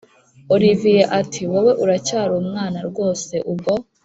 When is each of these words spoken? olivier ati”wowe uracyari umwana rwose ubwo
olivier 0.53 1.05
ati”wowe 1.19 1.71
uracyari 1.83 2.31
umwana 2.43 2.79
rwose 2.89 3.33
ubwo 3.51 3.73